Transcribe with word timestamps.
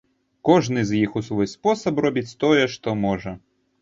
Кожны 0.47 0.85
з 0.91 0.95
іх 1.01 1.11
у 1.21 1.23
свой 1.29 1.47
спосаб 1.53 2.01
робіць 2.07 2.27
тое, 2.45 2.63
што 2.77 2.95
можа. 3.07 3.37